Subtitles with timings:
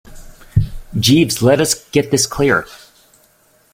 [0.99, 2.65] Jeeves, let us get this clear.